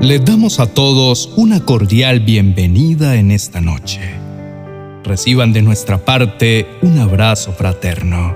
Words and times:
Les 0.00 0.24
damos 0.24 0.60
a 0.60 0.66
todos 0.66 1.30
una 1.36 1.60
cordial 1.66 2.20
bienvenida 2.20 3.16
en 3.16 3.30
esta 3.30 3.60
noche. 3.60 4.00
Reciban 5.04 5.52
de 5.52 5.60
nuestra 5.60 6.06
parte 6.06 6.66
un 6.80 6.98
abrazo 6.98 7.52
fraterno. 7.52 8.34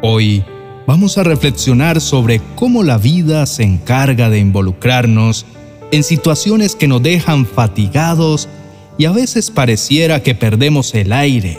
Hoy 0.00 0.44
vamos 0.86 1.18
a 1.18 1.24
reflexionar 1.24 2.00
sobre 2.00 2.40
cómo 2.54 2.84
la 2.84 2.98
vida 2.98 3.46
se 3.46 3.64
encarga 3.64 4.30
de 4.30 4.38
involucrarnos 4.38 5.44
en 5.90 6.04
situaciones 6.04 6.76
que 6.76 6.86
nos 6.86 7.02
dejan 7.02 7.46
fatigados 7.46 8.48
y 8.96 9.06
a 9.06 9.10
veces 9.10 9.50
pareciera 9.50 10.22
que 10.22 10.36
perdemos 10.36 10.94
el 10.94 11.12
aire 11.12 11.58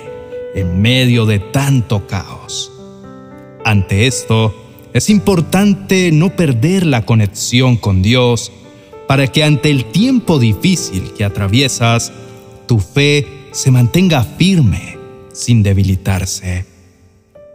en 0.56 0.82
medio 0.82 1.26
de 1.26 1.40
tanto 1.40 2.08
caos. 2.08 2.72
Ante 3.66 4.08
esto, 4.08 4.56
es 4.94 5.10
importante 5.10 6.14
no 6.14 6.34
perder 6.34 6.86
la 6.86 7.06
conexión 7.06 7.76
con 7.76 8.02
Dios 8.02 8.54
para 9.08 9.28
que 9.28 9.44
ante 9.44 9.70
el 9.70 9.86
tiempo 9.86 10.38
difícil 10.38 11.14
que 11.18 11.24
atraviesas, 11.24 12.12
tu 12.68 12.80
fe 12.80 13.26
se 13.52 13.72
mantenga 13.72 14.24
firme 14.24 14.98
sin 15.34 15.64
debilitarse. 15.64 16.66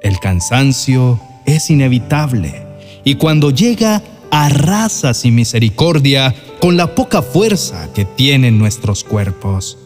El 0.02 0.18
cansancio 0.18 1.20
es 1.44 1.70
inevitable 1.70 2.66
y 3.04 3.16
cuando 3.16 3.50
llega 3.50 4.02
arrasa 4.30 5.12
sin 5.12 5.34
misericordia 5.34 6.34
con 6.60 6.76
la 6.76 6.94
poca 6.94 7.20
fuerza 7.20 7.92
que 7.92 8.06
tienen 8.06 8.58
nuestros 8.58 9.04
cuerpos. 9.04 9.76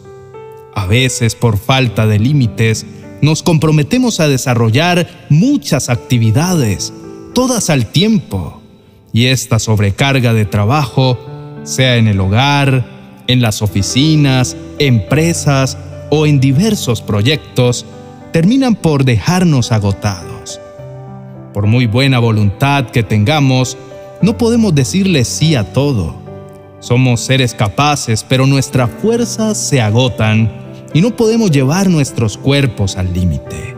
A 0.73 0.85
veces 0.85 1.35
por 1.35 1.57
falta 1.57 2.07
de 2.07 2.19
límites 2.19 2.85
nos 3.21 3.43
comprometemos 3.43 4.19
a 4.19 4.27
desarrollar 4.27 5.25
muchas 5.29 5.89
actividades, 5.89 6.93
todas 7.33 7.69
al 7.69 7.87
tiempo, 7.87 8.61
y 9.11 9.25
esta 9.25 9.59
sobrecarga 9.59 10.33
de 10.33 10.45
trabajo 10.45 11.17
sea 11.67 11.97
en 11.97 12.07
el 12.07 12.19
hogar, 12.21 12.85
en 13.27 13.41
las 13.41 13.61
oficinas, 13.61 14.55
empresas 14.79 15.77
o 16.09 16.25
en 16.25 16.39
diversos 16.39 17.01
proyectos, 17.01 17.85
terminan 18.31 18.75
por 18.75 19.03
dejarnos 19.03 19.73
agotados. 19.73 20.61
Por 21.53 21.67
muy 21.67 21.85
buena 21.85 22.19
voluntad 22.19 22.85
que 22.85 23.03
tengamos, 23.03 23.77
no 24.21 24.37
podemos 24.37 24.73
decirle 24.73 25.25
sí 25.25 25.55
a 25.55 25.73
todo. 25.73 26.15
Somos 26.79 27.19
seres 27.19 27.53
capaces, 27.53 28.23
pero 28.23 28.47
nuestras 28.47 28.89
fuerzas 29.01 29.57
se 29.57 29.81
agotan 29.81 30.49
y 30.93 31.01
no 31.01 31.15
podemos 31.17 31.51
llevar 31.51 31.89
nuestros 31.89 32.37
cuerpos 32.37 32.95
al 32.95 33.13
límite, 33.13 33.75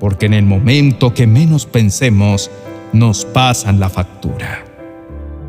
porque 0.00 0.26
en 0.26 0.34
el 0.34 0.46
momento 0.46 1.12
que 1.12 1.26
menos 1.26 1.66
pensemos, 1.66 2.50
nos 2.94 3.26
pasan 3.26 3.80
la 3.80 3.90
factura. 3.90 4.64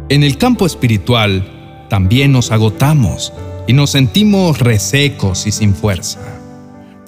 En 0.09 0.23
el 0.23 0.37
campo 0.37 0.65
espiritual, 0.65 1.58
también 1.89 2.31
nos 2.31 2.51
agotamos 2.51 3.33
y 3.67 3.73
nos 3.73 3.89
sentimos 3.91 4.59
resecos 4.59 5.45
y 5.47 5.51
sin 5.51 5.75
fuerza. 5.75 6.19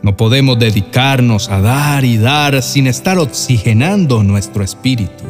No 0.04 0.18
podemos 0.18 0.58
dedicarnos 0.58 1.50
a 1.50 1.62
dar 1.62 2.04
y 2.06 2.18
dar 2.18 2.62
sin 2.64 2.88
estar 2.88 3.20
oxigenando 3.20 4.24
nuestro 4.24 4.64
espíritu. 4.64 5.26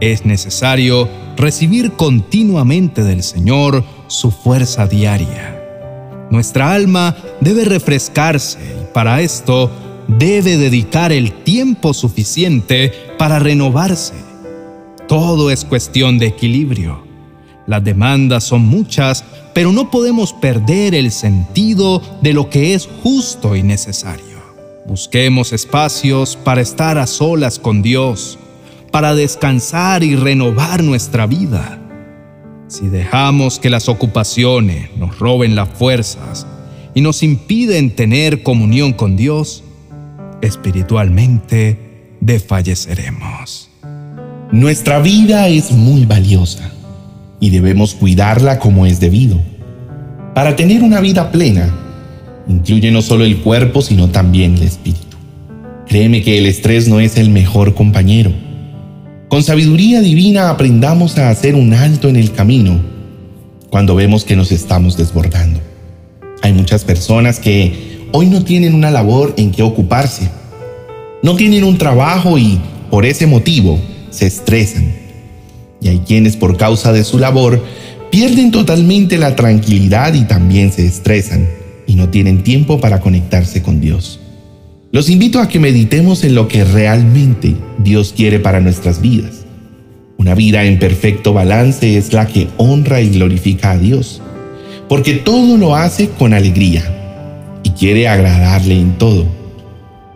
Es 0.00 0.26
necesario 0.26 1.08
recibir 1.36 1.92
continuamente 1.92 3.02
del 3.02 3.22
Señor 3.22 3.84
su 4.08 4.30
fuerza 4.30 4.86
diaria. 4.86 5.58
Nuestra 6.30 6.72
alma 6.72 7.16
debe 7.40 7.64
refrescarse 7.64 8.58
y 8.58 8.92
para 8.92 9.22
esto 9.22 9.70
debe 10.06 10.58
dedicar 10.58 11.12
el 11.12 11.32
tiempo 11.32 11.94
suficiente 11.94 12.92
para 13.18 13.38
renovarse. 13.38 14.14
Todo 15.08 15.50
es 15.50 15.64
cuestión 15.64 16.18
de 16.18 16.26
equilibrio. 16.26 17.01
Las 17.72 17.82
demandas 17.82 18.44
son 18.44 18.66
muchas, 18.66 19.24
pero 19.54 19.72
no 19.72 19.90
podemos 19.90 20.34
perder 20.34 20.94
el 20.94 21.10
sentido 21.10 22.02
de 22.20 22.34
lo 22.34 22.50
que 22.50 22.74
es 22.74 22.86
justo 23.02 23.56
y 23.56 23.62
necesario. 23.62 24.42
Busquemos 24.84 25.54
espacios 25.54 26.36
para 26.36 26.60
estar 26.60 26.98
a 26.98 27.06
solas 27.06 27.58
con 27.58 27.80
Dios, 27.80 28.38
para 28.90 29.14
descansar 29.14 30.02
y 30.02 30.16
renovar 30.16 30.82
nuestra 30.82 31.26
vida. 31.26 31.80
Si 32.68 32.88
dejamos 32.88 33.58
que 33.58 33.70
las 33.70 33.88
ocupaciones 33.88 34.94
nos 34.98 35.18
roben 35.18 35.54
las 35.54 35.70
fuerzas 35.70 36.46
y 36.92 37.00
nos 37.00 37.22
impiden 37.22 37.96
tener 37.96 38.42
comunión 38.42 38.92
con 38.92 39.16
Dios, 39.16 39.64
espiritualmente 40.42 41.78
desfalleceremos. 42.20 43.70
Nuestra 44.50 44.98
vida 44.98 45.48
es 45.48 45.70
muy 45.70 46.04
valiosa 46.04 46.70
y 47.42 47.50
debemos 47.50 47.94
cuidarla 47.94 48.60
como 48.60 48.86
es 48.86 49.00
debido. 49.00 49.36
Para 50.32 50.54
tener 50.54 50.84
una 50.84 51.00
vida 51.00 51.32
plena, 51.32 51.74
incluye 52.46 52.92
no 52.92 53.02
solo 53.02 53.24
el 53.24 53.38
cuerpo, 53.38 53.82
sino 53.82 54.10
también 54.10 54.54
el 54.54 54.62
espíritu. 54.62 55.16
Créeme 55.88 56.22
que 56.22 56.38
el 56.38 56.46
estrés 56.46 56.86
no 56.86 57.00
es 57.00 57.16
el 57.16 57.30
mejor 57.30 57.74
compañero. 57.74 58.30
Con 59.28 59.42
sabiduría 59.42 60.00
divina 60.00 60.50
aprendamos 60.50 61.18
a 61.18 61.30
hacer 61.30 61.56
un 61.56 61.74
alto 61.74 62.08
en 62.08 62.14
el 62.14 62.30
camino 62.30 62.80
cuando 63.70 63.96
vemos 63.96 64.24
que 64.24 64.36
nos 64.36 64.52
estamos 64.52 64.96
desbordando. 64.96 65.58
Hay 66.42 66.52
muchas 66.52 66.84
personas 66.84 67.40
que 67.40 68.06
hoy 68.12 68.26
no 68.26 68.44
tienen 68.44 68.72
una 68.72 68.92
labor 68.92 69.34
en 69.36 69.50
que 69.50 69.64
ocuparse. 69.64 70.30
No 71.24 71.34
tienen 71.34 71.64
un 71.64 71.76
trabajo 71.76 72.38
y 72.38 72.60
por 72.88 73.04
ese 73.04 73.26
motivo 73.26 73.80
se 74.10 74.28
estresan 74.28 75.01
y 75.82 75.88
hay 75.88 75.98
quienes 76.00 76.36
por 76.36 76.56
causa 76.56 76.92
de 76.92 77.04
su 77.04 77.18
labor 77.18 77.62
pierden 78.10 78.50
totalmente 78.50 79.18
la 79.18 79.34
tranquilidad 79.34 80.14
y 80.14 80.24
también 80.24 80.70
se 80.70 80.86
estresan 80.86 81.48
y 81.86 81.94
no 81.94 82.08
tienen 82.10 82.42
tiempo 82.42 82.80
para 82.80 83.00
conectarse 83.00 83.62
con 83.62 83.80
Dios. 83.80 84.20
Los 84.92 85.08
invito 85.08 85.40
a 85.40 85.48
que 85.48 85.58
meditemos 85.58 86.22
en 86.22 86.34
lo 86.34 86.46
que 86.46 86.64
realmente 86.64 87.56
Dios 87.78 88.12
quiere 88.14 88.38
para 88.38 88.60
nuestras 88.60 89.00
vidas. 89.00 89.46
Una 90.18 90.34
vida 90.34 90.64
en 90.64 90.78
perfecto 90.78 91.32
balance 91.32 91.96
es 91.96 92.12
la 92.12 92.26
que 92.26 92.48
honra 92.58 93.00
y 93.00 93.08
glorifica 93.08 93.72
a 93.72 93.78
Dios, 93.78 94.20
porque 94.88 95.14
todo 95.14 95.56
lo 95.56 95.74
hace 95.74 96.10
con 96.10 96.34
alegría 96.34 96.84
y 97.64 97.70
quiere 97.70 98.06
agradarle 98.06 98.78
en 98.78 98.98
todo. 98.98 99.24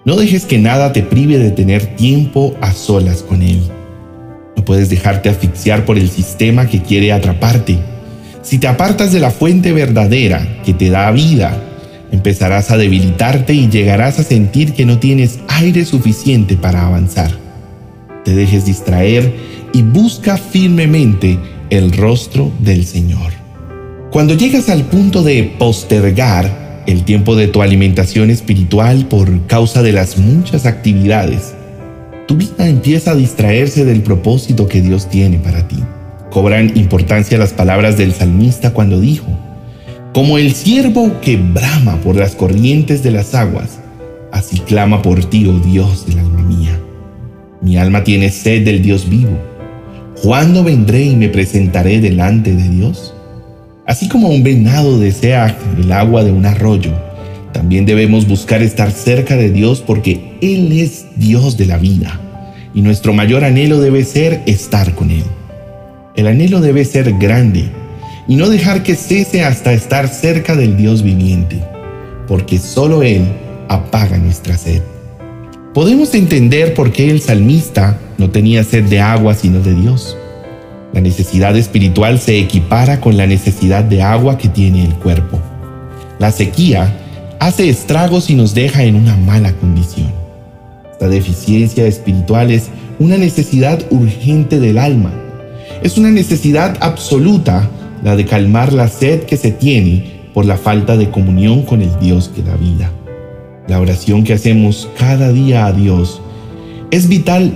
No 0.04 0.16
dejes 0.16 0.44
que 0.44 0.58
nada 0.58 0.92
te 0.92 1.02
prive 1.02 1.38
de 1.38 1.50
tener 1.50 1.96
tiempo 1.96 2.54
a 2.60 2.72
solas 2.72 3.22
con 3.22 3.42
Él 3.42 3.62
puedes 4.66 4.90
dejarte 4.90 5.30
asfixiar 5.30 5.86
por 5.86 5.96
el 5.96 6.10
sistema 6.10 6.66
que 6.66 6.82
quiere 6.82 7.12
atraparte. 7.12 7.78
Si 8.42 8.58
te 8.58 8.68
apartas 8.68 9.12
de 9.12 9.20
la 9.20 9.30
fuente 9.30 9.72
verdadera 9.72 10.60
que 10.64 10.74
te 10.74 10.90
da 10.90 11.10
vida, 11.10 11.62
empezarás 12.12 12.70
a 12.70 12.76
debilitarte 12.76 13.54
y 13.54 13.68
llegarás 13.68 14.18
a 14.18 14.24
sentir 14.24 14.74
que 14.74 14.84
no 14.84 14.98
tienes 14.98 15.38
aire 15.48 15.84
suficiente 15.84 16.56
para 16.56 16.86
avanzar. 16.86 17.30
Te 18.24 18.34
dejes 18.34 18.66
distraer 18.66 19.32
y 19.72 19.82
busca 19.82 20.36
firmemente 20.36 21.38
el 21.70 21.92
rostro 21.92 22.52
del 22.58 22.84
Señor. 22.84 23.32
Cuando 24.10 24.34
llegas 24.34 24.68
al 24.68 24.84
punto 24.84 25.22
de 25.22 25.54
postergar 25.58 26.84
el 26.86 27.04
tiempo 27.04 27.34
de 27.34 27.48
tu 27.48 27.62
alimentación 27.62 28.30
espiritual 28.30 29.06
por 29.06 29.46
causa 29.46 29.82
de 29.82 29.92
las 29.92 30.18
muchas 30.18 30.66
actividades, 30.66 31.55
tu 32.26 32.36
vida 32.36 32.68
empieza 32.68 33.12
a 33.12 33.14
distraerse 33.14 33.84
del 33.84 34.02
propósito 34.02 34.66
que 34.66 34.82
Dios 34.82 35.08
tiene 35.08 35.38
para 35.38 35.66
ti. 35.68 35.76
Cobran 36.30 36.76
importancia 36.76 37.38
las 37.38 37.52
palabras 37.52 37.96
del 37.96 38.12
salmista 38.12 38.72
cuando 38.72 39.00
dijo, 39.00 39.26
como 40.12 40.38
el 40.38 40.52
siervo 40.52 41.20
que 41.20 41.36
brama 41.36 42.00
por 42.00 42.16
las 42.16 42.34
corrientes 42.34 43.02
de 43.02 43.12
las 43.12 43.34
aguas, 43.34 43.78
así 44.32 44.58
clama 44.60 45.02
por 45.02 45.24
ti, 45.24 45.46
oh 45.46 45.58
Dios 45.60 46.06
del 46.06 46.18
alma 46.18 46.42
mía. 46.42 46.80
Mi 47.62 47.76
alma 47.76 48.02
tiene 48.02 48.30
sed 48.30 48.64
del 48.64 48.82
Dios 48.82 49.08
vivo. 49.08 49.38
¿Cuándo 50.22 50.64
vendré 50.64 51.04
y 51.04 51.16
me 51.16 51.28
presentaré 51.28 52.00
delante 52.00 52.54
de 52.54 52.68
Dios? 52.68 53.14
Así 53.86 54.08
como 54.08 54.28
un 54.28 54.42
venado 54.42 54.98
desea 54.98 55.56
el 55.78 55.92
agua 55.92 56.24
de 56.24 56.32
un 56.32 56.44
arroyo, 56.44 56.92
también 57.52 57.86
debemos 57.86 58.26
buscar 58.26 58.62
estar 58.62 58.90
cerca 58.90 59.36
de 59.36 59.50
Dios 59.50 59.80
porque 59.80 60.25
Él 60.40 60.72
es 60.72 61.06
Dios 61.16 61.56
de 61.56 61.66
la 61.66 61.78
vida 61.78 62.20
y 62.74 62.82
nuestro 62.82 63.12
mayor 63.12 63.44
anhelo 63.44 63.80
debe 63.80 64.04
ser 64.04 64.42
estar 64.46 64.94
con 64.94 65.10
Él. 65.10 65.24
El 66.14 66.26
anhelo 66.26 66.60
debe 66.60 66.84
ser 66.84 67.12
grande 67.14 67.64
y 68.28 68.36
no 68.36 68.48
dejar 68.48 68.82
que 68.82 68.96
cese 68.96 69.44
hasta 69.44 69.72
estar 69.72 70.08
cerca 70.08 70.56
del 70.56 70.76
Dios 70.76 71.02
viviente, 71.02 71.62
porque 72.26 72.58
solo 72.58 73.02
Él 73.02 73.22
apaga 73.68 74.18
nuestra 74.18 74.56
sed. 74.58 74.82
Podemos 75.72 76.14
entender 76.14 76.74
por 76.74 76.92
qué 76.92 77.10
el 77.10 77.20
salmista 77.20 77.98
no 78.18 78.30
tenía 78.30 78.64
sed 78.64 78.84
de 78.84 79.00
agua 79.00 79.34
sino 79.34 79.60
de 79.60 79.74
Dios. 79.74 80.16
La 80.92 81.00
necesidad 81.00 81.56
espiritual 81.56 82.18
se 82.18 82.38
equipara 82.38 83.00
con 83.00 83.16
la 83.16 83.26
necesidad 83.26 83.84
de 83.84 84.02
agua 84.02 84.38
que 84.38 84.48
tiene 84.48 84.84
el 84.84 84.94
cuerpo. 84.94 85.40
La 86.18 86.32
sequía 86.32 86.94
hace 87.38 87.68
estragos 87.68 88.30
y 88.30 88.34
nos 88.34 88.54
deja 88.54 88.84
en 88.84 88.96
una 88.96 89.16
mala 89.16 89.52
condición. 89.52 90.25
Esta 90.96 91.10
deficiencia 91.10 91.86
espiritual 91.86 92.50
es 92.50 92.70
una 92.98 93.18
necesidad 93.18 93.84
urgente 93.90 94.58
del 94.60 94.78
alma. 94.78 95.12
Es 95.82 95.98
una 95.98 96.10
necesidad 96.10 96.78
absoluta 96.80 97.68
la 98.02 98.16
de 98.16 98.24
calmar 98.24 98.72
la 98.72 98.88
sed 98.88 99.24
que 99.24 99.36
se 99.36 99.50
tiene 99.50 100.22
por 100.32 100.46
la 100.46 100.56
falta 100.56 100.96
de 100.96 101.10
comunión 101.10 101.64
con 101.64 101.82
el 101.82 101.90
Dios 102.00 102.30
que 102.34 102.42
da 102.42 102.56
vida. 102.56 102.90
La 103.68 103.78
oración 103.78 104.24
que 104.24 104.32
hacemos 104.32 104.88
cada 104.96 105.32
día 105.32 105.66
a 105.66 105.72
Dios 105.74 106.22
es 106.90 107.08
vital. 107.08 107.52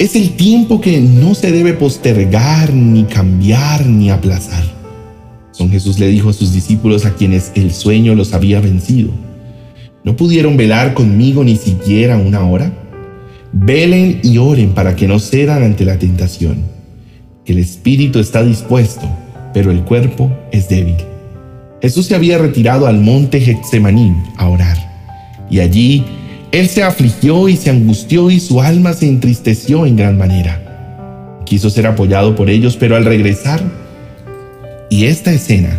Es 0.00 0.16
el 0.16 0.30
tiempo 0.30 0.80
que 0.80 1.00
no 1.00 1.36
se 1.36 1.52
debe 1.52 1.72
postergar, 1.72 2.74
ni 2.74 3.04
cambiar, 3.04 3.86
ni 3.86 4.10
aplazar. 4.10 4.64
Son 5.52 5.70
Jesús 5.70 6.00
le 6.00 6.08
dijo 6.08 6.30
a 6.30 6.32
sus 6.32 6.52
discípulos 6.52 7.06
a 7.06 7.14
quienes 7.14 7.52
el 7.54 7.72
sueño 7.72 8.16
los 8.16 8.34
había 8.34 8.60
vencido. 8.60 9.10
¿No 10.06 10.14
pudieron 10.16 10.56
velar 10.56 10.94
conmigo 10.94 11.42
ni 11.42 11.56
siquiera 11.56 12.16
una 12.16 12.46
hora? 12.48 12.72
Velen 13.52 14.20
y 14.22 14.38
oren 14.38 14.70
para 14.70 14.94
que 14.94 15.08
no 15.08 15.18
cedan 15.18 15.64
ante 15.64 15.84
la 15.84 15.98
tentación. 15.98 16.58
El 17.44 17.58
espíritu 17.58 18.20
está 18.20 18.44
dispuesto, 18.44 19.04
pero 19.52 19.72
el 19.72 19.82
cuerpo 19.82 20.30
es 20.52 20.68
débil. 20.68 20.94
Jesús 21.82 22.06
se 22.06 22.14
había 22.14 22.38
retirado 22.38 22.86
al 22.86 23.00
monte 23.00 23.40
Getsemaní 23.40 24.14
a 24.36 24.48
orar, 24.48 24.76
y 25.50 25.58
allí 25.58 26.04
él 26.52 26.68
se 26.68 26.84
afligió 26.84 27.48
y 27.48 27.56
se 27.56 27.70
angustió 27.70 28.30
y 28.30 28.38
su 28.38 28.60
alma 28.60 28.92
se 28.92 29.08
entristeció 29.08 29.86
en 29.86 29.96
gran 29.96 30.16
manera. 30.16 31.42
Quiso 31.44 31.68
ser 31.68 31.88
apoyado 31.88 32.36
por 32.36 32.48
ellos, 32.48 32.76
pero 32.76 32.94
al 32.94 33.04
regresar, 33.04 33.60
y 34.88 35.06
esta 35.06 35.32
escena 35.32 35.76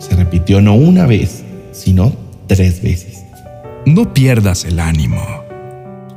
se 0.00 0.14
repitió 0.16 0.60
no 0.60 0.74
una 0.74 1.06
vez, 1.06 1.44
sino 1.72 2.25
tres 2.46 2.82
veces. 2.82 3.24
No 3.84 4.12
pierdas 4.14 4.64
el 4.64 4.80
ánimo. 4.80 5.22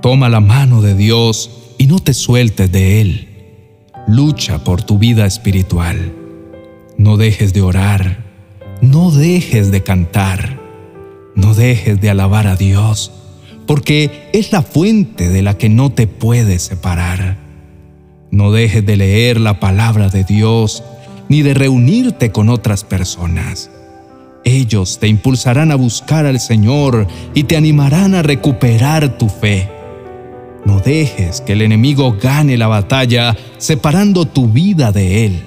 Toma 0.02 0.30
la 0.30 0.40
mano 0.40 0.82
de 0.82 0.96
Dios 0.96 1.74
y 1.78 1.88
no 1.88 2.00
te 2.00 2.14
sueltes 2.14 2.72
de 2.72 3.02
Él. 3.02 3.30
Lucha 4.08 4.64
por 4.64 4.82
tu 4.84 4.98
vida 4.98 5.26
espiritual. 5.26 6.14
No 6.98 7.18
dejes 7.18 7.54
de 7.54 7.62
orar. 7.62 8.24
No 8.82 9.12
dejes 9.12 9.72
de 9.72 9.84
cantar. 9.84 10.60
No 11.36 11.54
dejes 11.54 12.02
de 12.02 12.10
alabar 12.10 12.48
a 12.48 12.56
Dios, 12.56 13.12
porque 13.66 14.30
es 14.34 14.52
la 14.52 14.62
fuente 14.62 15.30
de 15.30 15.42
la 15.42 15.58
que 15.58 15.70
no 15.70 15.92
te 15.92 16.06
puedes 16.06 16.64
separar. 16.64 17.38
No 18.32 18.52
dejes 18.52 18.86
de 18.86 18.98
leer 18.98 19.40
la 19.40 19.60
palabra 19.60 20.10
de 20.10 20.24
Dios 20.24 20.84
ni 21.30 21.42
de 21.42 21.54
reunirte 21.54 22.32
con 22.32 22.50
otras 22.50 22.84
personas. 22.84 23.72
Ellos 24.44 25.00
te 25.00 25.08
impulsarán 25.08 25.72
a 25.72 25.76
buscar 25.76 26.26
al 26.26 26.40
Señor 26.40 27.08
y 27.34 27.44
te 27.44 27.58
animarán 27.58 28.16
a 28.16 28.24
recuperar 28.24 29.18
tu 29.18 29.30
fe. 29.30 29.70
No 30.66 30.80
dejes 30.80 31.42
que 31.42 31.54
el 31.54 31.62
enemigo 31.62 32.16
gane 32.22 32.58
la 32.58 32.68
batalla 32.68 33.36
separando 33.58 34.26
tu 34.26 34.48
vida 34.50 34.92
de 34.92 35.26
Él. 35.26 35.44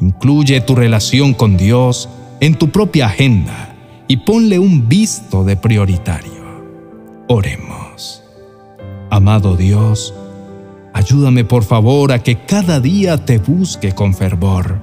Incluye 0.00 0.60
tu 0.60 0.74
relación 0.74 1.34
con 1.34 1.56
Dios 1.56 2.08
en 2.40 2.54
tu 2.54 2.70
propia 2.70 3.06
agenda 3.06 3.74
y 4.08 4.18
ponle 4.18 4.58
un 4.58 4.88
visto 4.88 5.44
de 5.44 5.56
prioritario. 5.56 6.40
Oremos. 7.28 8.22
Amado 9.10 9.56
Dios, 9.56 10.14
ayúdame 10.94 11.44
por 11.44 11.64
favor 11.64 12.12
a 12.12 12.22
que 12.22 12.44
cada 12.44 12.80
día 12.80 13.24
te 13.24 13.38
busque 13.38 13.92
con 13.92 14.14
fervor. 14.14 14.80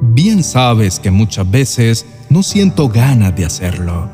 Bien 0.00 0.42
sabes 0.42 0.98
que 0.98 1.10
muchas 1.10 1.48
veces 1.50 2.06
no 2.32 2.42
siento 2.42 2.88
ganas 2.88 3.36
de 3.36 3.44
hacerlo, 3.44 4.08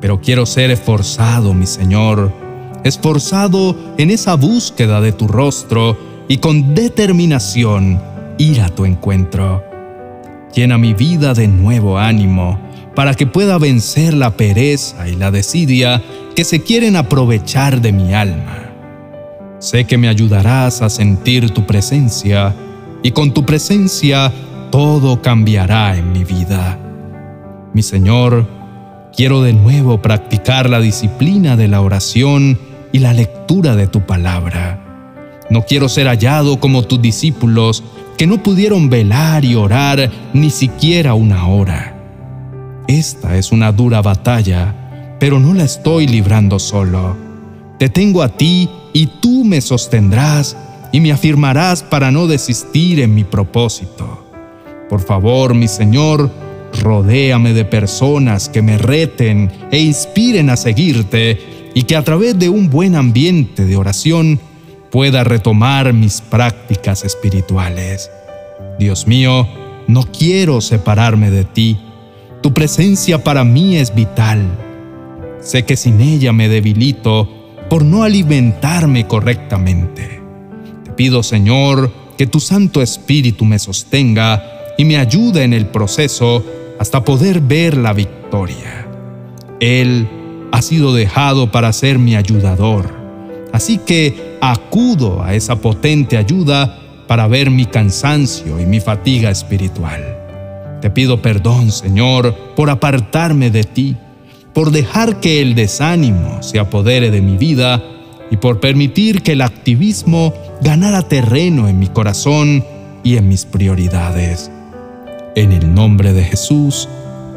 pero 0.00 0.20
quiero 0.20 0.46
ser 0.46 0.72
esforzado, 0.72 1.54
mi 1.54 1.66
Señor, 1.66 2.32
esforzado 2.82 3.76
en 3.98 4.10
esa 4.10 4.34
búsqueda 4.34 5.00
de 5.00 5.12
tu 5.12 5.28
rostro 5.28 5.96
y 6.26 6.38
con 6.38 6.74
determinación 6.74 8.02
ir 8.36 8.62
a 8.62 8.68
tu 8.68 8.84
encuentro. 8.84 9.62
Llena 10.52 10.76
mi 10.76 10.92
vida 10.92 11.34
de 11.34 11.46
nuevo 11.46 11.98
ánimo 11.98 12.58
para 12.96 13.14
que 13.14 13.26
pueda 13.26 13.58
vencer 13.58 14.12
la 14.12 14.36
pereza 14.36 15.08
y 15.08 15.14
la 15.14 15.30
desidia 15.30 16.02
que 16.34 16.44
se 16.44 16.62
quieren 16.62 16.96
aprovechar 16.96 17.80
de 17.80 17.92
mi 17.92 18.12
alma. 18.12 18.72
Sé 19.60 19.84
que 19.84 19.98
me 19.98 20.08
ayudarás 20.08 20.82
a 20.82 20.90
sentir 20.90 21.50
tu 21.50 21.64
presencia 21.64 22.56
y 23.04 23.12
con 23.12 23.32
tu 23.32 23.46
presencia 23.46 24.32
todo 24.72 25.22
cambiará 25.22 25.96
en 25.96 26.10
mi 26.10 26.24
vida. 26.24 26.76
Mi 27.74 27.82
Señor, 27.82 28.46
quiero 29.16 29.40
de 29.40 29.54
nuevo 29.54 30.02
practicar 30.02 30.68
la 30.68 30.78
disciplina 30.78 31.56
de 31.56 31.68
la 31.68 31.80
oración 31.80 32.58
y 32.92 32.98
la 32.98 33.14
lectura 33.14 33.76
de 33.76 33.86
tu 33.86 34.02
palabra. 34.02 34.78
No 35.48 35.64
quiero 35.64 35.88
ser 35.88 36.06
hallado 36.06 36.60
como 36.60 36.82
tus 36.82 37.00
discípulos 37.00 37.82
que 38.18 38.26
no 38.26 38.42
pudieron 38.42 38.90
velar 38.90 39.46
y 39.46 39.54
orar 39.54 40.10
ni 40.34 40.50
siquiera 40.50 41.14
una 41.14 41.48
hora. 41.48 41.96
Esta 42.88 43.38
es 43.38 43.52
una 43.52 43.72
dura 43.72 44.02
batalla, 44.02 45.16
pero 45.18 45.38
no 45.38 45.54
la 45.54 45.64
estoy 45.64 46.06
librando 46.06 46.58
solo. 46.58 47.16
Te 47.78 47.88
tengo 47.88 48.22
a 48.22 48.28
ti 48.28 48.68
y 48.92 49.06
tú 49.06 49.44
me 49.44 49.62
sostendrás 49.62 50.58
y 50.92 51.00
me 51.00 51.10
afirmarás 51.10 51.82
para 51.82 52.10
no 52.10 52.26
desistir 52.26 53.00
en 53.00 53.14
mi 53.14 53.24
propósito. 53.24 54.26
Por 54.90 55.00
favor, 55.00 55.54
mi 55.54 55.68
Señor, 55.68 56.30
rodéame 56.80 57.52
de 57.52 57.64
personas 57.64 58.48
que 58.48 58.62
me 58.62 58.78
reten 58.78 59.50
e 59.70 59.78
inspiren 59.80 60.50
a 60.50 60.56
seguirte 60.56 61.70
y 61.74 61.82
que 61.84 61.96
a 61.96 62.02
través 62.02 62.38
de 62.38 62.48
un 62.48 62.70
buen 62.70 62.94
ambiente 62.94 63.64
de 63.64 63.76
oración 63.76 64.40
pueda 64.90 65.24
retomar 65.24 65.92
mis 65.92 66.20
prácticas 66.20 67.04
espirituales. 67.04 68.10
Dios 68.78 69.06
mío, 69.06 69.48
no 69.88 70.02
quiero 70.02 70.60
separarme 70.60 71.30
de 71.30 71.44
ti. 71.44 71.78
Tu 72.42 72.52
presencia 72.52 73.22
para 73.22 73.44
mí 73.44 73.76
es 73.76 73.94
vital. 73.94 74.40
Sé 75.40 75.64
que 75.64 75.76
sin 75.76 76.00
ella 76.00 76.32
me 76.32 76.48
debilito 76.48 77.28
por 77.70 77.84
no 77.84 78.02
alimentarme 78.02 79.06
correctamente. 79.06 80.20
Te 80.84 80.92
pido, 80.92 81.22
Señor, 81.22 81.90
que 82.18 82.26
tu 82.26 82.38
Santo 82.38 82.82
Espíritu 82.82 83.44
me 83.44 83.58
sostenga 83.58 84.42
y 84.76 84.84
me 84.84 84.98
ayude 84.98 85.42
en 85.42 85.54
el 85.54 85.66
proceso 85.66 86.44
hasta 86.82 87.04
poder 87.04 87.40
ver 87.40 87.76
la 87.76 87.92
victoria. 87.92 88.88
Él 89.60 90.08
ha 90.50 90.60
sido 90.62 90.92
dejado 90.92 91.52
para 91.52 91.72
ser 91.72 92.00
mi 92.00 92.16
ayudador. 92.16 92.92
Así 93.52 93.78
que 93.78 94.36
acudo 94.40 95.22
a 95.22 95.36
esa 95.36 95.54
potente 95.60 96.16
ayuda 96.16 96.76
para 97.06 97.28
ver 97.28 97.52
mi 97.52 97.66
cansancio 97.66 98.58
y 98.58 98.66
mi 98.66 98.80
fatiga 98.80 99.30
espiritual. 99.30 100.02
Te 100.80 100.90
pido 100.90 101.22
perdón, 101.22 101.70
Señor, 101.70 102.34
por 102.56 102.68
apartarme 102.68 103.52
de 103.52 103.62
ti, 103.62 103.96
por 104.52 104.72
dejar 104.72 105.20
que 105.20 105.40
el 105.40 105.54
desánimo 105.54 106.42
se 106.42 106.58
apodere 106.58 107.12
de 107.12 107.22
mi 107.22 107.36
vida 107.36 107.80
y 108.28 108.38
por 108.38 108.58
permitir 108.58 109.22
que 109.22 109.34
el 109.34 109.42
activismo 109.42 110.34
ganara 110.60 111.02
terreno 111.02 111.68
en 111.68 111.78
mi 111.78 111.86
corazón 111.86 112.64
y 113.04 113.18
en 113.18 113.28
mis 113.28 113.44
prioridades. 113.44 114.50
En 115.34 115.50
el 115.50 115.74
nombre 115.74 116.12
de 116.12 116.24
Jesús, 116.24 116.90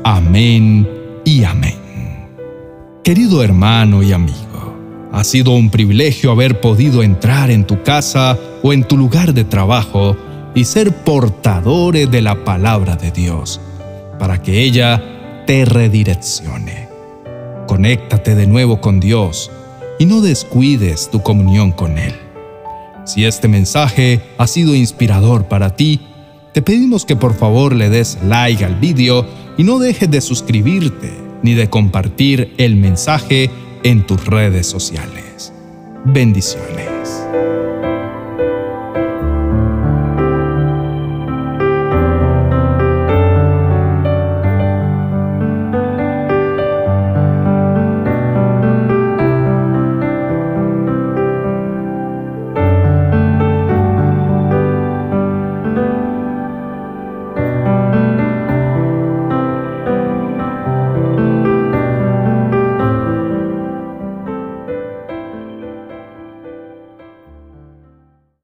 amén 0.03 0.85
y 1.23 1.45
amén. 1.45 1.75
Querido 3.05 3.41
hermano 3.41 4.03
y 4.03 4.11
amigo, 4.11 4.75
ha 5.13 5.23
sido 5.23 5.51
un 5.51 5.69
privilegio 5.69 6.31
haber 6.31 6.59
podido 6.59 7.03
entrar 7.03 7.49
en 7.51 7.65
tu 7.65 7.83
casa 7.83 8.37
o 8.63 8.73
en 8.73 8.83
tu 8.83 8.97
lugar 8.97 9.33
de 9.33 9.45
trabajo 9.45 10.17
y 10.53 10.65
ser 10.65 10.91
portadores 10.91 12.11
de 12.11 12.21
la 12.21 12.43
palabra 12.43 12.97
de 12.97 13.11
Dios, 13.11 13.61
para 14.19 14.41
que 14.41 14.63
ella 14.63 15.43
te 15.47 15.63
redireccione. 15.63 16.89
Conéctate 17.65 18.35
de 18.35 18.45
nuevo 18.45 18.81
con 18.81 18.99
Dios 18.99 19.49
y 19.99 20.05
no 20.05 20.19
descuides 20.19 21.09
tu 21.09 21.21
comunión 21.21 21.71
con 21.71 21.97
Él. 21.97 22.13
Si 23.05 23.23
este 23.23 23.47
mensaje 23.47 24.21
ha 24.37 24.47
sido 24.47 24.75
inspirador 24.75 25.45
para 25.45 25.77
ti, 25.77 26.01
te 26.55 26.61
pedimos 26.61 27.03
que 27.03 27.17
por 27.17 27.35
favor 27.35 27.75
le 27.75 27.89
des 27.89 28.17
like 28.23 28.63
al 28.63 28.75
vídeo 28.75 29.25
y 29.57 29.65
no 29.65 29.77
dejes 29.77 30.09
de 30.09 30.21
suscribirte 30.21 31.11
ni 31.43 31.53
de 31.53 31.69
compartir 31.69 32.53
el 32.57 32.77
mensaje 32.77 33.49
en 33.83 34.07
tus 34.07 34.25
redes 34.25 34.65
sociales. 34.65 35.51
Bendiciones. 36.05 37.25